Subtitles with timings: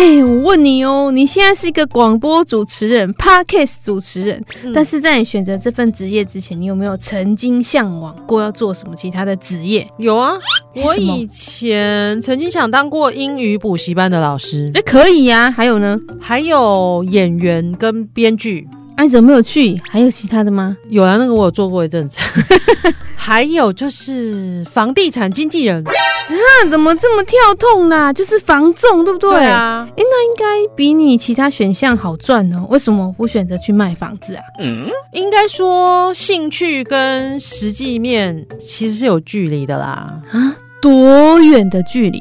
[0.00, 9.86] 哎、欸，我问你哦，你现在是一个广播主持人，Podcast 主持人，嗯、但是在你选择这份职业之前，你有没有曾经向往过要做什么其他的职业？
[9.98, 10.32] 有啊，
[10.74, 14.70] 我以前曾经想当过英语补习班的老师。
[14.72, 15.50] 哎、欸，可以呀、啊。
[15.50, 15.98] 还有呢？
[16.18, 18.66] 还有演员跟编剧。
[19.00, 19.80] 哎、啊，你怎么没有去？
[19.88, 20.76] 还有其他的吗？
[20.90, 22.20] 有啊，那个我有做过一阵子。
[23.16, 25.82] 还有就是房地产经纪人。
[25.88, 28.12] 啊，怎么这么跳痛啦？
[28.12, 29.30] 就是房仲，对不对？
[29.30, 29.88] 对啊。
[29.88, 32.66] 哎，那应该比你其他选项好赚哦。
[32.68, 34.42] 为什么不选择去卖房子啊？
[34.58, 40.06] 嗯，应该说兴趣跟实际面其实是有距离的啦。
[40.30, 42.20] 啊，多远的距离？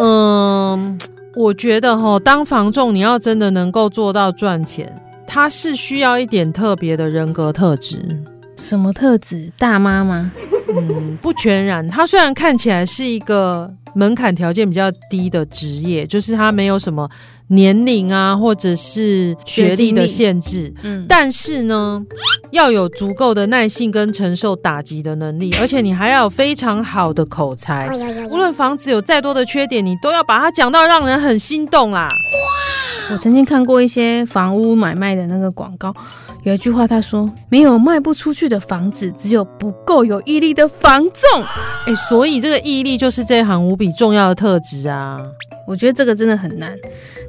[0.00, 0.96] 嗯，
[1.34, 4.94] 我觉得哈，当房仲你要真的能够做到赚钱，
[5.32, 7.98] 它是需要一点特别的人格特质。
[8.60, 9.48] 什么特质？
[9.56, 10.32] 大妈吗？
[10.68, 11.86] 嗯，不全然。
[11.88, 17.08] 他虽然看起来是一个门槛条件比较低的职业，就是他没有什么
[17.46, 20.74] 年龄啊，或者是学历的限制。
[20.82, 22.02] 嗯，但是呢，
[22.50, 27.88] 要有足够的耐性跟承受打击的能力，而且你还要有非常好的口才。
[28.30, 32.08] 无论房子有再多的缺点，你都要把它讲到让人很心动啦。
[32.08, 32.89] 哇！
[33.12, 35.92] 我曾经看过一些房屋买卖的那个广告。
[36.44, 41.44] 有一句话，他说：“没有卖不出去的房子，只有不够有毅力的房仲。”
[41.86, 45.20] 哎，所以这个毅力就是这一行无比重要的特质啊。
[45.66, 46.72] 我觉得这个真的很难。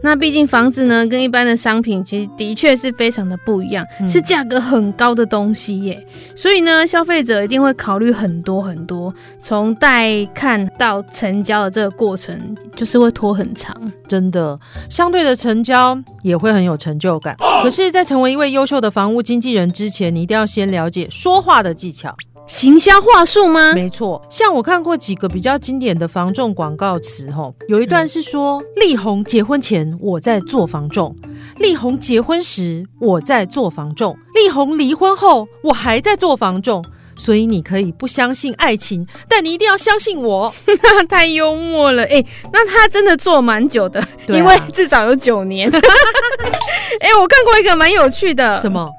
[0.03, 6.05] 那毕竟房子呢，跟一般的商品其实的确是非常的不一样，嗯、是价格很高的东西耶。
[6.35, 13.75] 所以呢，消费者一定会考虑很多很多，从带看到成交的这个过程，就是会拖很长。
[14.07, 14.59] 真的，
[14.89, 17.35] 相对的成交也会很有成就感。
[17.61, 22.15] 可是，在成为一位优秀的房屋经纪人之前，你一定要先了解说话的技巧。
[22.51, 23.71] 行销话术吗？
[23.73, 31.15] 没错，像我看过几个比较经典的房仲广告词，吼，有一段是说：“力宏结婚前我在做房仲，
[31.59, 36.83] 力宏结婚时我在做房仲，力宏离婚后我还在做房仲。”
[37.15, 40.53] 所以你可以不相信爱情，但你一定要相信我。
[41.07, 45.69] 太幽默了，哎、欸，那他真的做蛮久的，啊、因为至少有九年。
[45.69, 48.89] 哎、欸，我看过一个蛮有趣的，什么？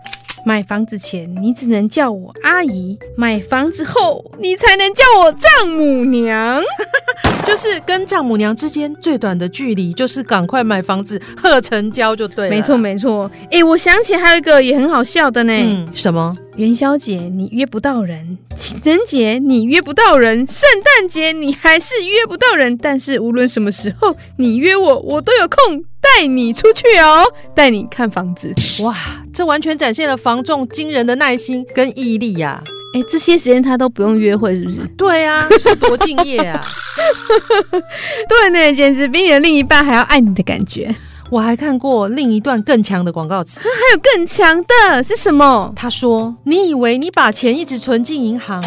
[0.44, 6.62] 买房子前，你只能叫我阿姨；买房子后，你才能叫我丈母娘。
[7.44, 12.54] 就是跟丈母娘之间最短的距离，就是赶快买房子贺成交就对了。
[12.54, 13.30] 没错，没错。
[13.50, 15.52] 哎，我想起还有一个也很好笑的呢。
[15.52, 16.36] 嗯，什么？
[16.56, 22.76] 元宵节你约不到人，情人节你约不到人，圣诞节你还是约不到人。
[22.76, 25.84] 但是无论什么时候你约我，我都有空。
[26.14, 27.24] 带你出去哦，
[27.54, 28.52] 带你看房子。
[28.82, 28.94] 哇，
[29.32, 32.62] 这完全展现了房仲惊人的耐心跟毅力呀！
[32.94, 34.86] 哎，这些时间他都不用约会，是不是？
[34.96, 36.60] 对啊，说多敬业啊！
[38.28, 40.94] 对呢，简直比你的另一半还要爱你的感觉。
[41.30, 45.72] 我还看过另一段更强的广告词，还有更强的是什么？
[45.74, 48.62] 他说：“你以为你把钱一直存进银行？”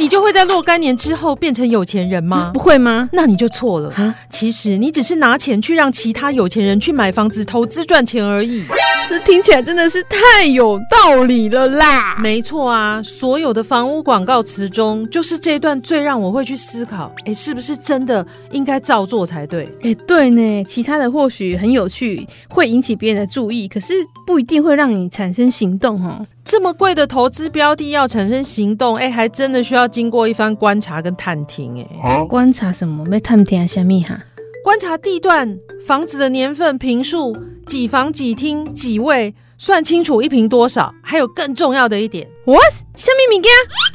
[0.00, 2.52] 你就会在若干年之后变成有钱人吗？
[2.54, 3.10] 不会吗？
[3.12, 3.92] 那你就错了。
[4.30, 8.64] 其实你只是拿钱去让其他有钱人去买房子投资赚钱而已。
[9.10, 12.16] 这听起来真的是太有道理了啦！
[12.20, 19.68] 没错啊，所有的房屋广告词中，就是这一段最让我会去思考：哎，是不是真的应该照做才对？
[19.82, 20.62] 哎，对呢。
[20.62, 23.94] 其他的或许很有趣，会引起别人的注意，可是
[24.24, 26.24] 不一定会让你产生行动哦。
[26.44, 33.04] 这么贵的投资标的要产生行动，哎，还真的需要经过一番观察跟探听，哎，观察什么？
[33.06, 34.20] 没探听啊，虾米哈？
[34.62, 37.34] 观察地段、房子的年份、平数、
[37.70, 40.92] 几房几厅几卫，算清楚一平多少。
[41.04, 42.58] 还有更重要的一点，What？
[42.96, 43.48] 虾米物件？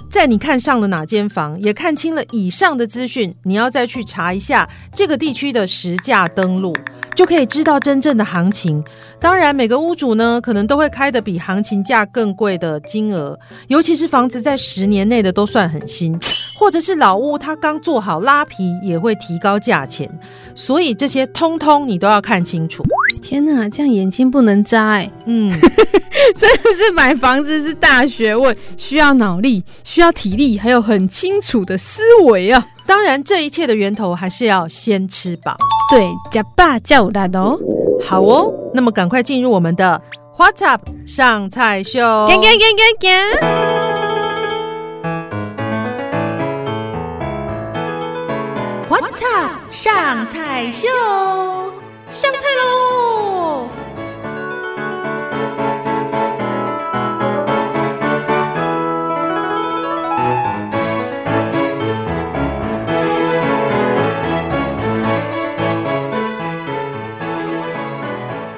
[0.09, 6.73] 在你看上了哪间房，也看清了以上的资讯，你要再去查一下这个地区的实价登录。
[7.17, 8.81] 就可以知道真正的行情。
[9.19, 13.37] 当然，每个屋主呢，可能都会开的比行情价更贵的金额，
[13.67, 16.17] 尤其是房子在十年内的都算很新，
[16.57, 20.09] 或者是老屋，它刚做好拉皮也会提高价钱。
[20.55, 22.83] 所以这些通通你都要看清楚。
[23.19, 25.11] 天哪，这样眼睛不能眨哎。
[25.25, 25.51] 嗯，
[26.35, 32.65] 真的是买房子是大学问，需要脑力，需要体力，还有很清楚的思维啊。
[32.85, 35.57] 当然，这一切的源头还是要先吃饱。
[35.89, 37.59] 对，呷饱才有力哦。
[38.03, 40.01] 好哦，那么赶快进入我们的
[40.37, 40.81] What's up？
[41.05, 42.27] 上菜秀。
[42.27, 43.65] 干干干干干。
[48.87, 49.51] What's up？
[49.71, 50.87] 上菜秀，
[52.09, 52.84] 上菜喽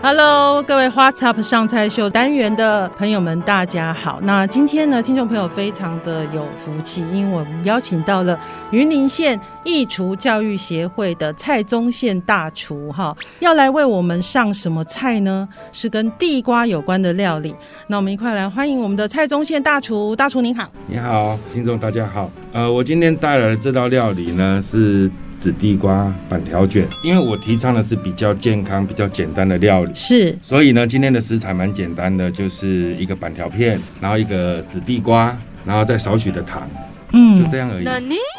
[0.07, 4.21] ！Hello，各位 What's Up 上菜秀单元的朋友们，大家好。
[4.23, 8.39] 那今天呢，听众朋友非常的有福气，因为我们邀请到了
[8.71, 15.45] 云林县义厨教育协会的蔡宗宪大厨，哈，要来为我们上什么菜呢？
[15.73, 17.53] 是跟地瓜有关的料理。
[17.87, 20.71] 那我们一块来欢迎我们的蔡宗宪大厨，大厨您好。
[20.85, 22.31] 你好，听众大家好。
[22.53, 25.11] 呃，我今天带来的这道料理呢是。
[25.47, 35.33] 紫地瓜板条卷，因为我提倡的是比较健康、比较简单的料理，是，所以呢，今天的食材蛮简单的，就是一个板条片，然后一个紫地瓜，
[35.65, 36.69] 然后再少许的糖。
[37.11, 37.87] 嗯，就这样而已。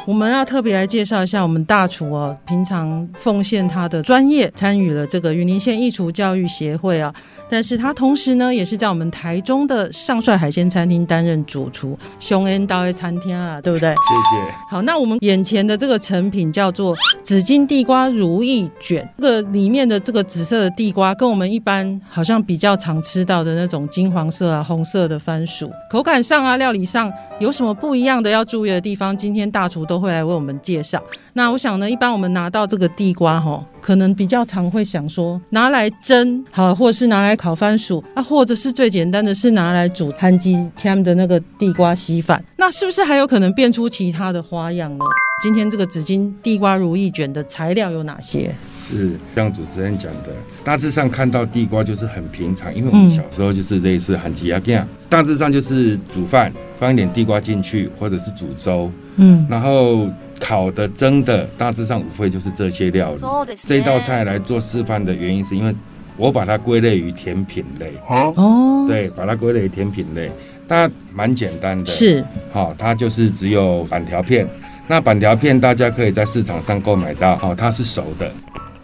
[0.06, 7.12] 我们要特别来介绍一下我们大厨哦，平常奉献他的专业，参与了这个云林县艺厨教育协会啊。
[7.50, 13.88] 但是他同时呢，也是在我们台中的上帅海鲜餐厅担任主厨，熊恩刀的餐厅啊，对不对？
[13.88, 14.54] 谢谢。
[14.70, 27.10] 好，那我们眼前的这个成品叫做紫金地瓜如意卷，这个里面的这个紫色的地瓜，跟我们一般好像比较常吃到的那种金黄色啊、红色的番薯，口感上啊、料理上
[27.40, 29.16] 有什么不一样的要注注意的地方？
[29.16, 31.00] 今天大厨都会来为我们介绍。
[31.32, 42.44] 那我想呢，一般我们拿到这个地瓜哈，可能比较常会想说拿来蒸，好，或者是拿来烤番薯啊，或者是最简单的是拿来煮摊鸡签的那个地瓜稀饭。
[42.56, 45.04] 那是不是还有可能变出其他的花样呢？
[45.40, 48.52] 今天这个紫金地瓜如意卷的材料有哪些？
[48.88, 60.08] 是像主持人讲的，大致上看到地瓜就是很平常，因为我们小时候就是类似韩鸡鸭这样，大致上就是煮饭放一点地瓜进去，或者是煮粥，嗯，然后
[60.40, 63.20] 烤的、蒸的，大致上无非就是这些料理。
[63.66, 65.74] 这道菜来做示范的原因，是因为
[66.16, 67.92] 我把它归类于甜品类。
[68.08, 70.30] 哦，对，把它归类于甜品类，
[70.66, 71.86] 它蛮简单的。
[71.86, 74.48] 是，好，它就是只有板条片。
[74.90, 78.32] 那板条片大家可以在市场上购买到，哦，它是熟的，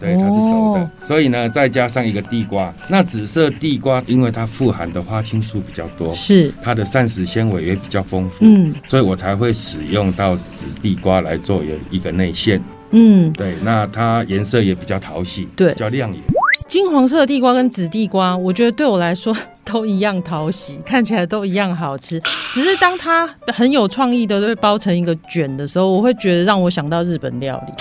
[0.04, 6.52] 对，它是熟的，哦、所以呢，再加上一个地瓜，那紫色地瓜因为它富含的花青素比较多，是。
[6.62, 16.20] 它的膳食纤维也比较丰富，嗯，所以我才会使用到紫地瓜来做有一个内馅，嗯，对，那它颜色也比较讨喜，对，比较亮眼。
[16.68, 22.20] 金黄色的地瓜跟紫地瓜，我觉得对我来说都一样讨喜，看起来都一样好吃。
[22.52, 27.72] 只是当它很有创意的被包成一个卷的时候，我会觉得让我想到日本料理。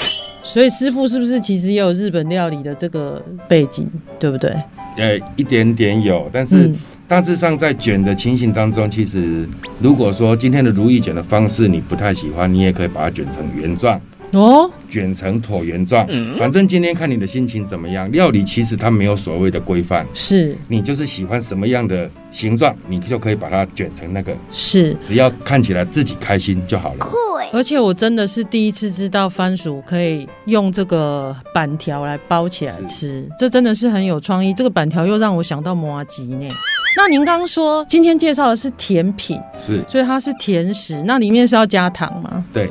[0.44, 4.52] 所以师傅是不是其实也有日本料理的这个背景，对不对？
[4.98, 6.70] 呃，一点点有，但是
[7.08, 9.48] 大致上在卷的情形当中，其实
[9.80, 14.00] 如果说今天的如意卷的方式你不太喜欢，你也可以把它卷成圆状。
[14.34, 16.08] 哦，卷成椭圆状，
[16.40, 18.12] 反正今天看你的心情怎么样。
[18.12, 27.08] 料理其实它没有所谓的规范，是你就是喜欢什么样的形状，你就可以把它卷成那个，是只要看起来自己开心就好了。
[27.54, 34.52] 而且我真的是第一次知道番薯可以用这个板条来包起来吃，这真的是很有创意。
[34.52, 36.48] 这个板条又让我想到麻糬呢。
[36.98, 42.44] 那您刚刚说今天介绍的是甜品，是，所以它是甜食，那里面是要加糖吗？
[42.52, 42.68] 对。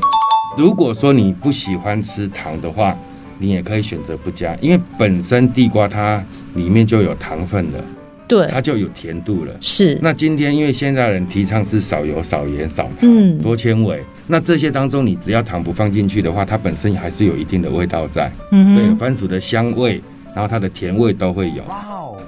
[0.58, 2.98] 如果说你不喜欢吃糖的话，
[3.38, 6.20] 你也可以选择不加，因为本身地瓜它
[6.54, 7.78] 里面就有糖分了，
[8.26, 9.52] 对，它就有甜度了。
[9.60, 9.98] 是。
[10.00, 18.32] 那今天因为现在人提倡是少油、少盐、少糖、嗯、多纤维，那这些当中你只要糖不放进去的话，它本身还是有一定的味道在。
[18.50, 20.00] 嗯哼，对，番薯的香味，
[20.34, 21.62] 然后它的甜味都会有。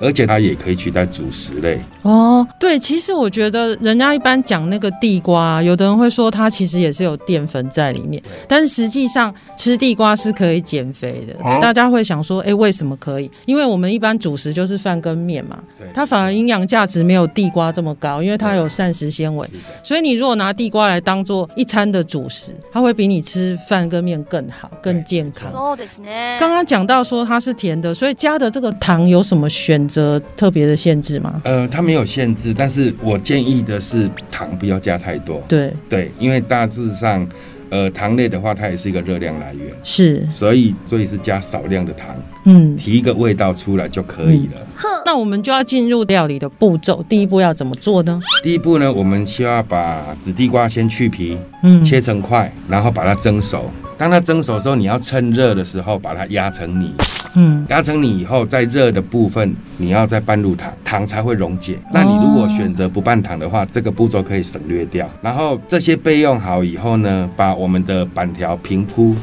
[0.04, 2.46] 而且它也可以取代主食类哦。
[2.60, 11.34] 对，其实我觉得人家一般讲那个地瓜，有的人会说它其实也是有淀粉在里面，但是实际上吃地瓜是可以减肥的。
[11.60, 13.30] 大家会想说，哎，为什么可以？
[13.44, 15.58] 因为我们一般主食就是饭跟面嘛，
[15.92, 19.46] 它反而营养价值没有地瓜这么高，因为它有膳食纤维。
[19.82, 25.52] 所以你如果拿地瓜来当做一餐的主食，它会比你吃饭跟面更好、更健康。
[26.38, 29.74] 刚刚讲到说它是甜的，所以加的这个糖有什么选？
[29.74, 31.40] 选择特别的限制吗？
[31.44, 35.40] 呃，它没有限制，但是我建议的是糖不要加太多。
[35.46, 37.24] 对对，因为大致上，
[37.70, 44.66] 呃，糖类的话，它也是一个热量来源，是，所以所以是加少量的糖，嗯，提一个味道出来就可以了。
[44.82, 48.20] 嗯、那我们就要进入料理的步骤，第一步要怎么做呢？
[48.42, 53.70] 第一步呢，我们需要把紫地瓜先去皮，嗯，切成块，然后把它蒸熟。
[53.96, 56.92] 当它蒸熟的时候，你要趁热的时候把它压成泥。
[57.36, 61.78] 嗯，压成泥以后，在热的部分你要再拌入糖，糖才会溶解。
[61.92, 65.08] 那你如果选择不拌糖的话，这个步骤可以省略掉。
[65.20, 69.16] 然后这些备用好以后呢，把我们的板条平铺，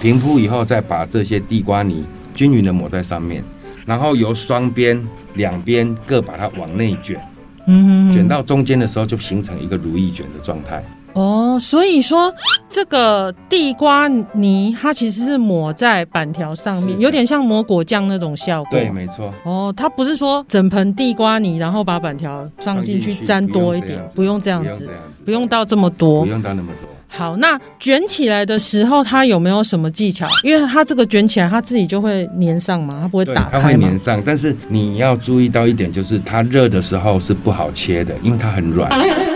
[0.00, 2.04] 平铺以后再把这些地瓜泥
[2.34, 3.42] 均匀的抹在上面，
[3.84, 5.04] 然后由双边
[5.34, 7.18] 两边各把它往内卷，
[7.66, 10.84] 嗯，卷到中间的时候就形成一个如意卷的状态。
[11.16, 12.32] 哦，所以说
[12.68, 18.78] 这个地瓜泥它其实是抹在板条上面，有点像抹果酱那种效果。
[18.78, 19.32] 对，没错。
[19.44, 24.90] 哦，它不是说整盆地瓜泥，然后把板条放进去沾多一点，不用这样子，
[25.24, 26.90] 不用到这么多，不用到那么多。
[27.08, 30.26] 好，那卷起来的时候，它有没有什么技巧？
[30.42, 33.58] 因为它这个卷起来，它自己就会粘上嘛，它不会打开。
[33.58, 38.90] 它会粘上，但是你要注意到一点，就是它热的时候是不好切的，因为它很软。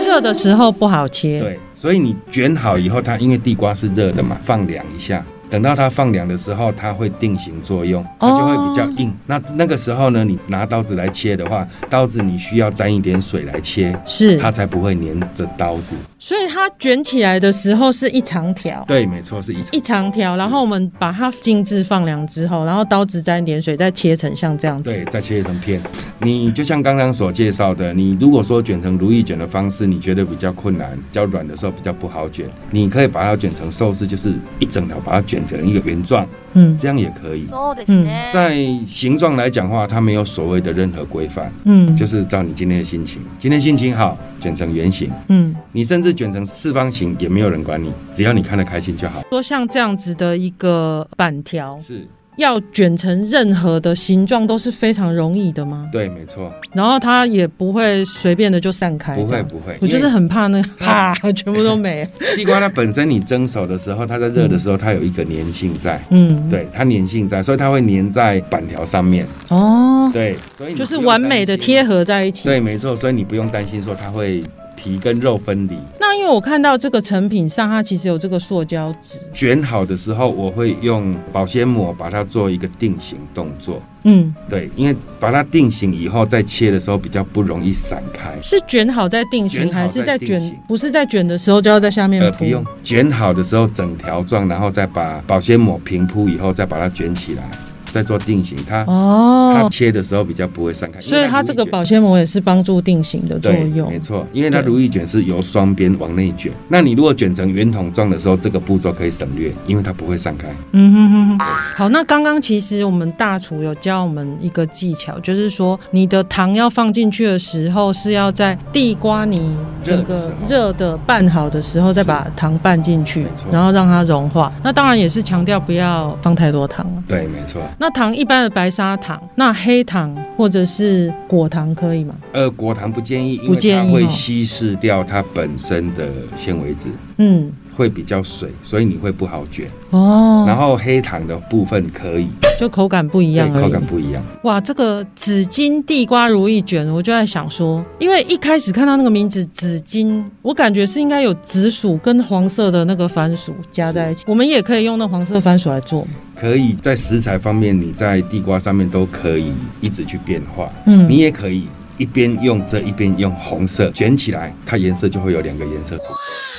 [0.05, 1.39] 热的时候不好切。
[1.39, 5.25] 对，所以你卷好以后，它因为地瓜是热的嘛，放凉一下。
[5.51, 9.09] 等到它放凉的时候，它会定型作用，它就会比较硬。
[9.09, 9.15] Oh.
[9.27, 15.93] 那那个时候呢，你拿刀子来切的话，刀子你需要沾一点水来切，是它才不会粘着刀子。
[16.17, 20.37] 所以它卷起来的时候是一长条，对，没错，是一长一长条。
[20.37, 24.83] 然后我们把它静置放凉之后，然后刀子沾一点水，再切成像这样子。
[24.83, 25.81] 对，再切成片。
[26.19, 36.27] 你就像刚刚所介绍的，你如果说卷成如意卷的方式，你觉得比较困难，比较软的时候比较不好卷，你可以把它卷成寿司，就是一整条把它卷成一个圆状。
[36.53, 37.47] 嗯，这样也可以。
[37.87, 38.55] 嗯，在
[38.85, 41.51] 形状来讲的话，它没有所谓的任何规范。
[41.63, 45.09] 嗯，就是照你今天的心情，今天心情好，卷成圆形。
[45.29, 49.21] 嗯，你甚至卷成四方形也没有人管你，只要你看得开心就好。
[49.29, 52.05] 说像这样子的一个板条是。
[52.37, 55.87] 要卷成任何的形状都是非常容易的吗？
[55.91, 56.51] 对，没错。
[56.73, 59.13] 然后它也不会随便的就散开。
[59.15, 59.77] 不会，不会。
[59.81, 62.07] 我就是很怕那个 啪，全部都没。
[62.35, 66.01] 地瓜它本身你蒸熟的时候，它在热的时候，它有一个粘性在。
[66.09, 69.27] 嗯，对，它粘性在，所以它会粘在板条上面。
[69.49, 72.45] 哦，对，所以就是完美的贴合在一起。
[72.45, 72.95] 对，没错。
[72.95, 74.41] 所以你不用担心说它会。
[74.81, 75.77] 皮跟肉分离。
[75.99, 79.19] 那因为我看到这个成品上，它其实有这个塑胶纸。
[79.31, 83.79] 卷好的时候，我会用保鲜膜把它做一个定型动作。
[84.03, 88.35] 嗯，对，因为把它定型以后，再切的时候比较不容易散开。
[88.41, 90.41] 是卷好再定型，还是在卷？
[90.67, 92.25] 不是在卷的时候就要在下面铺？
[92.25, 97.43] 呃，不用，卷好的时候整条状，然后再把保鲜膜平铺以后，再把它卷起来。
[97.91, 103.89] 在做定型，它哦，它切的时候比较不会散开，所以它这个保鲜膜也是帮助定型的作用。
[103.89, 110.47] 没错，因为它如意卷是由双边往内卷，那你如果卷成圆筒状的时候，这个步骤可以省略，因为它不会散开。
[110.71, 111.45] 嗯哼哼哼。
[111.75, 124.51] 好，那刚刚其实我们大厨有教我们一个技巧，就是说你的糖要放进去的时候，是要在地瓜泥这个热的拌好的时候再把糖拌进去，然后让它融化。
[124.63, 126.85] 那当然也是强调不要放太多糖。
[127.07, 127.61] 对，没错。
[127.81, 132.13] 那糖一般的白砂糖，那黑糖或者是果糖可以吗？
[132.31, 140.45] 呃，果糖不建议，因为它会稀释掉它本身的纤维质，嗯，会比较水，所以你会不好卷哦。
[140.47, 142.27] 然后黑糖的部分可以，
[142.59, 144.23] 就口感不一样，口感不一样。
[144.43, 156.05] 哇，这个紫金地瓜如意卷，我就在想说，因为一开始看到那个名字紫金，我感觉是应该有紫薯跟黄色的那个番薯加在一起，我们也可以用那黄色番薯来做。
[156.35, 160.71] 可以在食材方面，你在地瓜上面都可以一直去变化。
[160.87, 161.67] 嗯，你也可以
[162.01, 166.05] 一边用这一边用红色卷起来，它颜色就会有两个颜色出。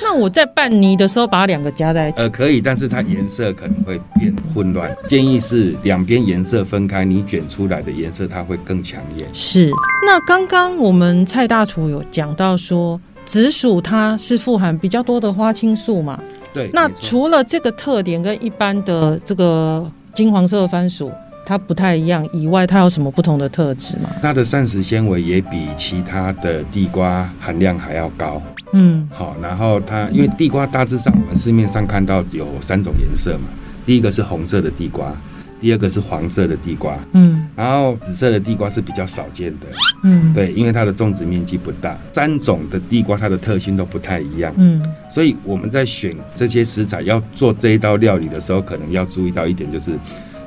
[0.01, 2.13] 那我在拌泥的时候，把两个加在。
[2.15, 4.95] 呃，可以，但是它颜色可能会变混乱。
[5.09, 9.27] 建议是两边颜色分开，你卷出来的颜色它会更抢眼。
[9.33, 9.69] 是。
[10.07, 16.17] 那刚刚我们蔡大厨有讲到说，紫薯它是富含比较多的花青素嘛？
[16.53, 21.11] 对，那除了这个特点跟一般的这个金黄色的番薯
[21.45, 24.09] 它不太一样以外，它有什么不同的特质吗？
[24.21, 28.41] 它的膳食纤维也比其他的地瓜含量还要高。
[28.73, 33.49] 嗯，好，然后它因为地瓜大致上我们市面上看到有三种颜色嘛，
[33.85, 35.15] 第一个是红色的地瓜。
[35.61, 39.67] 第二个是黄色的地瓜，嗯，然后紫色的地瓜是比较少见的，
[40.03, 41.97] 嗯，对，因为它的种植面积不大。
[42.11, 49.91] 三种的地瓜它的特性都不太一样，嗯，所以我们在选这些食材要做这一道料理的时候，可能要注意到一点，就是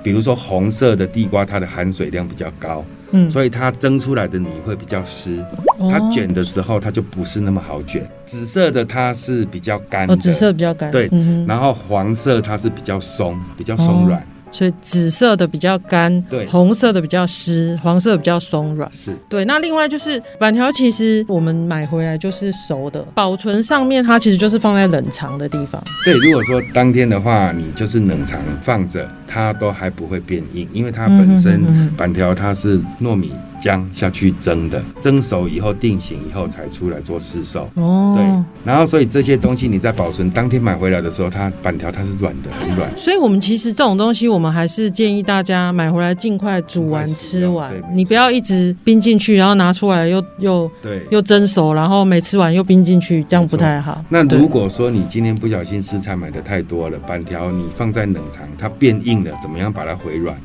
[0.06, 5.44] 比如说红色的地瓜它的含水量比较高，嗯，所以它蒸出来的泥会比较湿，
[5.90, 8.08] 它卷的时候它就不是那么好卷。
[8.24, 11.10] 紫色的它是比较干，哦，紫色比较干，对，
[11.44, 14.24] 然后黄色它是比较松，比较松软。
[14.56, 18.90] 所以紫色的比较干，对，红色的比较湿，黄色的比较松软。
[18.94, 19.44] 是对。
[19.44, 25.82] 那另外就是板条，其实我们买回来就是熟的，保存上面它其实就是放在冷藏的地方。
[26.06, 31.62] 对，如果说当天的话，你就是冷藏放着，它都还不会变硬，因为它本身
[31.94, 33.32] 板条它是糯米。
[33.60, 37.68] 姜下去蒸的，蒸熟以后定型以后才出来做市售。
[37.74, 38.24] 哦，对，
[38.64, 42.96] 然后所以这些东西你在保存当天买回来的时候，它板条它是软的，很软。
[42.96, 54.04] 所以我们其实这种东西，我们还是建议大家买回来尽快煮完吃完，你不要一直冰进去，然后拿出来又又对又蒸熟，然后没吃完又冰进去，这样不太好。
[54.08, 60.36] 那如果说你今天不小心食材买的太多了，板条你放在冷藏，它变硬了，怎么样把它回软？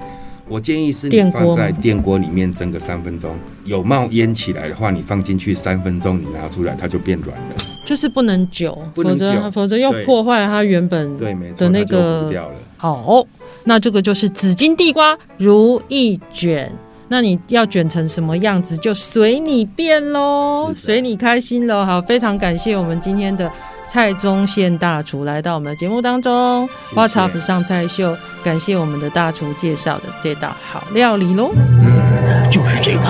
[0.51, 7.55] 我建议是你放在电锅里面蒸个三分钟，有冒烟起来的话，你放进去三分钟，你拿出来它就变软了。
[7.85, 11.17] 就是不能久，否则否则又破坏它原本
[11.55, 12.29] 的那个。
[12.75, 13.25] 好，
[13.63, 16.69] 那这个就是紫金地瓜如意卷，
[17.07, 21.85] 那你要卷成什么样子就随你便喽，随你开心喽。
[21.85, 23.49] 好，非常感谢我们今天的。
[23.91, 31.51] 蔡宗宪大厨来到我们的节目当中，花茶不上菜秀，感谢我们的大厨介绍的这道好料理喽。
[31.57, 33.01] 嗯，就是这个，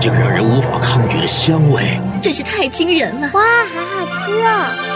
[0.00, 3.30] 这个让人无法抗拒的香味，真是太惊人了！
[3.34, 3.40] 哇，
[3.72, 4.89] 好好吃哦。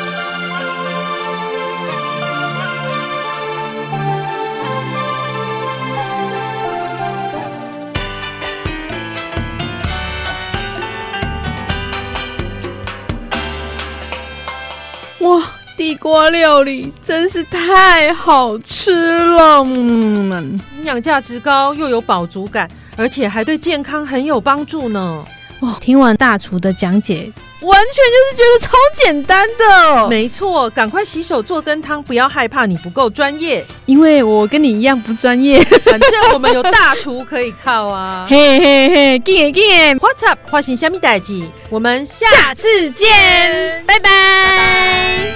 [15.25, 15.43] 哇，
[15.75, 19.63] 地瓜料理真是太好吃了！
[19.65, 25.25] 嗯，营养价值高，又有饱足感，而且还对健康很有帮助呢。
[25.61, 30.09] 哇，听完大厨的讲解，完全就是觉得超简单的。
[30.09, 35.63] 没错，赶快洗手做羹汤，不要害怕你不够专业，因为我跟你一样不专业。
[35.85, 38.27] 反正我们有大厨可以靠啊！
[38.29, 40.39] 嘿嘿嘿，get get，What's up？
[40.51, 44.11] 花型虾米代记，我们下次见，下次见，拜拜。
[44.11, 45.34] 拜拜。